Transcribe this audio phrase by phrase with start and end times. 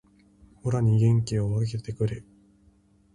[0.63, 2.23] オラに元気を分けてくれー